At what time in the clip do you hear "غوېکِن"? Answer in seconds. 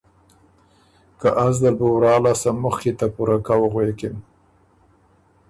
3.71-4.15